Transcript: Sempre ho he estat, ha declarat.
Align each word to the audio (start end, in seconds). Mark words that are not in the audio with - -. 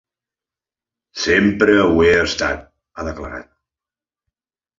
Sempre 1.23 1.75
ho 1.81 1.91
he 2.07 2.15
estat, 2.23 2.65
ha 2.97 3.07
declarat. 3.11 3.53